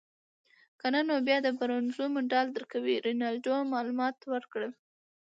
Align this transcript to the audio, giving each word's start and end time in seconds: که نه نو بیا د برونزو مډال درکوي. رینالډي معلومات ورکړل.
که 0.79 0.85
نه 0.93 1.01
نو 1.07 1.15
بیا 1.27 1.37
د 1.43 1.47
برونزو 1.59 2.03
مډال 2.13 2.47
درکوي. 2.57 2.95
رینالډي 3.05 3.55
معلومات 3.73 4.17
ورکړل. 4.33 4.71